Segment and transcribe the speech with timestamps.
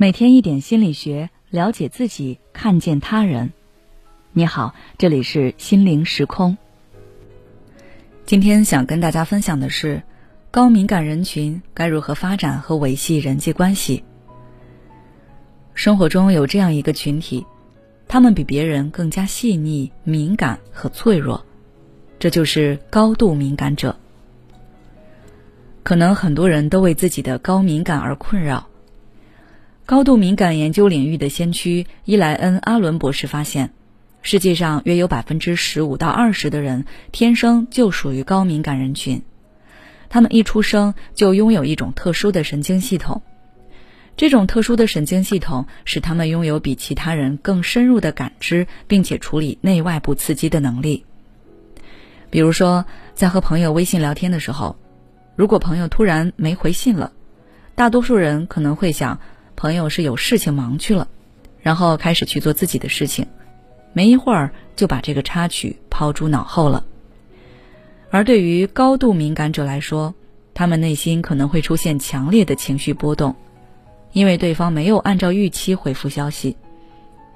[0.00, 3.52] 每天一点心理学，了解自己，看见他人。
[4.32, 6.56] 你好，这里是心灵时空。
[8.24, 10.02] 今天想跟大家分享的是，
[10.50, 14.02] 高敏感人群该如何发展和维系人际关系。
[15.74, 17.44] 生活中有这样一个群体，
[18.08, 21.44] 他们比别人更加细腻、敏感和脆弱，
[22.18, 23.94] 这就是高度敏感者。
[25.82, 28.66] 可能很多人都为自己的高敏感而困扰。
[29.90, 33.70] 高度敏感研究领域的先驱伊莱恩·阿伦博士发现，
[34.22, 39.22] 世界上约有百分之十五到二十的人天生就属于高敏感人群，
[40.08, 43.22] 他们一出生就拥有一种特殊的神经系统，
[44.16, 51.04] 这种特殊的神经系统使他们拥有比其他人更深入的感知，并且处理内外部刺激的能力。
[52.30, 54.76] 比如说，在和朋友微信聊天的时候，
[55.34, 57.12] 如果朋友突然没回信了，
[57.74, 59.18] 大多数人可能会想。
[59.60, 61.06] 朋友是有事情忙去了，
[61.60, 63.26] 然后开始去做自己的事情，
[63.92, 66.82] 没一会儿就把这个插曲抛诸脑后了。
[68.10, 70.14] 而对于高度敏感者来说，
[70.54, 73.36] 他们内心可能会出现强烈的情绪波动，
[74.12, 76.56] 因为对方没有按照预期回复消息，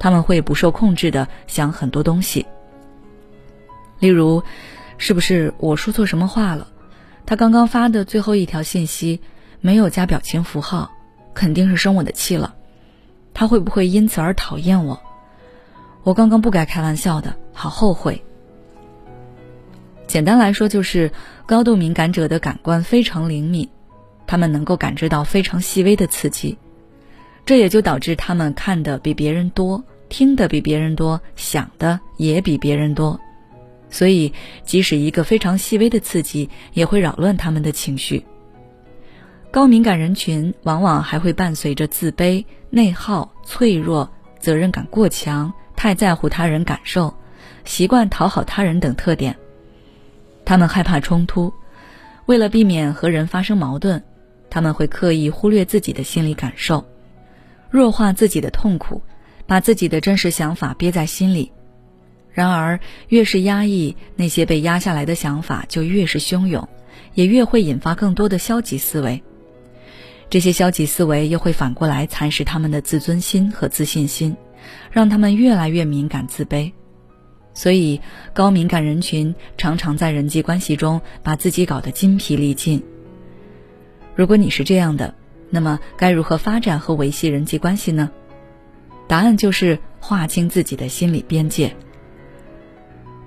[0.00, 2.46] 他们会不受控制的想很多东西，
[4.00, 4.42] 例如，
[4.96, 6.66] 是不是我说错什么话了？
[7.26, 9.20] 他刚刚发的最后一条信息
[9.60, 10.90] 没有加表情符号。
[11.38, 12.56] 肯定是生我的气了，
[13.32, 15.00] 他会不会因此而讨厌我？
[16.02, 18.20] 我刚刚不该开玩笑的，好后悔。
[20.08, 21.12] 简单来说，就是
[21.46, 23.68] 高度敏感者的感官非常灵敏，
[24.26, 26.58] 他们能够感知到非常细微的刺激，
[27.46, 33.20] 这也就导致他们看的比别人多，听的比别人多，想的也比别人多，
[33.90, 34.32] 所以
[34.64, 38.24] 即使一个非常细微的刺激，也会扰乱他们的情绪。
[39.50, 47.14] 高敏感人群往往还会伴随着自卑、内耗、脆弱、责任感过强、太在乎他人感受、
[47.64, 49.34] 习惯讨好他人等特点。
[50.44, 51.52] 他们害怕冲突，
[52.26, 54.02] 为了避免和人发生矛盾，
[54.50, 56.84] 他们会刻意忽略自己的心理感受，
[57.70, 59.00] 弱化自己的痛苦，
[59.46, 61.50] 把自己的真实想法憋在心里。
[62.32, 62.78] 然而，
[63.08, 66.68] 越是压抑，那些被压下来的想法就越是汹涌，
[67.14, 69.22] 也越会引发更多的消极思维。
[70.30, 74.36] 这些消极思维又会反过来蚕食他们的自尊心和自信心，
[74.90, 76.72] 让他们越来越敏感自卑。
[77.54, 78.00] 所以，
[78.34, 82.82] 高敏感人群常常在人际关系中把自己搞得筋疲力尽。
[84.14, 85.14] 如果你是这样的，
[85.50, 88.10] 那么该如何发展和维系人际关系呢？
[89.06, 91.74] 答案就是划清自己的心理边界。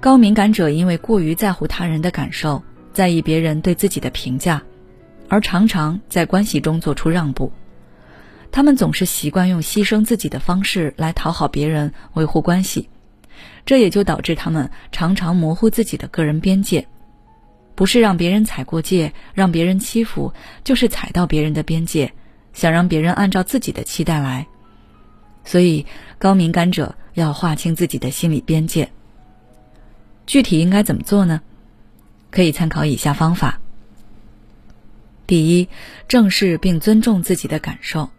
[0.00, 2.62] 高敏感者因为过于在乎他人的感受，
[2.92, 4.62] 在意别人对自己的评价。
[5.30, 7.52] 而常常在关系中做出让步，
[8.50, 12.88] 他们总是习惯用牺牲自己的方式来讨好别人、维护关系，
[13.64, 16.88] 这也就导致他们常常模糊自己的个人边界，
[17.76, 22.12] 不是让别人踩过界、让别人欺负，就是踩到别人的边界，
[22.52, 24.44] 想让别人按照自己的期待来。
[25.44, 25.86] 所以，
[26.18, 28.90] 高敏感者要划清自己的心理边界。
[30.26, 31.40] 具体应该怎么做呢？
[32.32, 33.60] 可以参考以下方法。
[35.30, 35.68] 第一，
[36.08, 38.10] 正视并尊重自己的感受。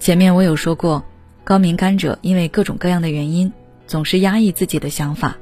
[0.00, 1.04] 前面我有说过，
[1.44, 3.52] 高敏感者因为各种各样的原因，
[3.86, 5.38] 总是压抑自己的想法，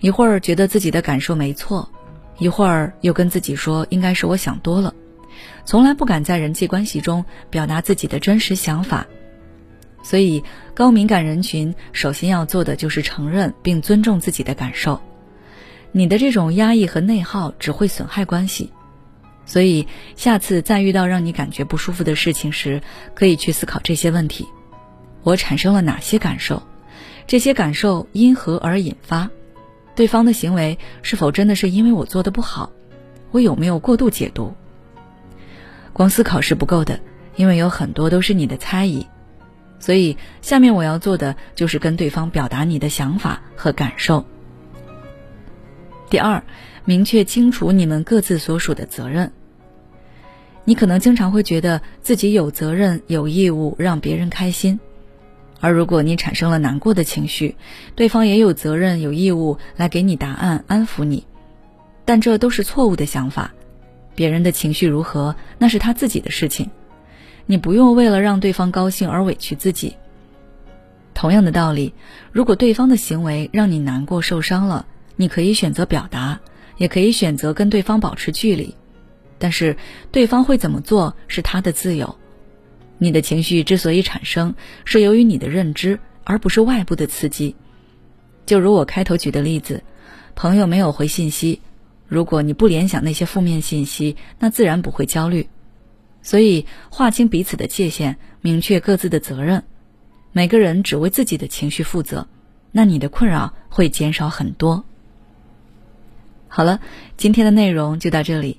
[0.00, 1.88] 一会儿觉得自己的感受没错，
[2.38, 4.92] 一会儿又跟自己说应该是我想多了，
[5.64, 9.06] 从来不敢在人际关系中表达自己的真实想法。
[10.02, 10.42] 所以，
[10.74, 15.00] 高敏感人群首先要做的就是承认并尊重自己的感受。
[15.92, 18.72] 你的这种压抑和内耗只会损害关系。
[19.48, 22.82] 所以，下次再遇到让你感觉不舒服的事情时，
[23.14, 24.46] 可以去思考这些问题：
[25.22, 26.62] 我产生了哪些感受？
[27.26, 29.30] 这些感受因何而引发？
[29.94, 32.70] 对方的行为是否真的是因为我做的不好？
[33.30, 34.54] 我有没有过度解读？
[35.94, 37.00] 光思考是不够的，
[37.34, 39.06] 因为有很多都是你的猜疑。
[39.80, 44.26] 所以，下面我要做的就是跟对方表达你的想法和感受。
[46.10, 46.42] 第二，
[46.84, 49.32] 明确清楚你们各自所属的责任。
[50.64, 54.78] 你可能经常会觉得自己有责任、有义务让别人开心，
[55.60, 57.56] 而如果你产生了难过的情绪，
[57.94, 61.24] 对方也有责任、有义务来给你答案、安抚你。
[62.04, 63.52] 但这都是错误的想法。
[64.14, 66.70] 别人的情绪如何，那是他自己的事情，
[67.46, 69.96] 你不用为了让对方高兴而委屈自己。
[71.14, 71.92] 同样的道理，
[72.32, 76.40] 如果对方的行为让你难过、受伤了，你可以选择表达，
[76.76, 78.74] 也可以选择跟对方保持距离。
[79.38, 79.76] 但是，
[80.10, 82.16] 对方会怎么做是他的自由。
[82.98, 84.54] 你的情绪之所以产生，
[84.84, 87.54] 是由于你的认知，而不是外部的刺激。
[88.44, 89.84] 就如我开头举的例子，
[90.34, 91.60] 朋友没有回信息，
[92.06, 95.48] 如果你不联想那些负面信息，那自然不会焦虑。
[96.22, 99.62] 所以，划清彼此的界限，明确各自的责任，
[100.32, 102.26] 每个人只为自己的情绪负责，
[102.72, 104.84] 那你的困扰会减少很多。
[106.48, 106.80] 好了，
[107.16, 108.58] 今天的内容就到这里。